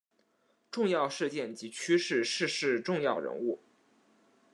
[0.71, 3.59] 重要事件及趋势逝世重要人物